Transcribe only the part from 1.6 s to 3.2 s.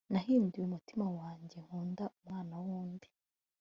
Nkunda umwana wundi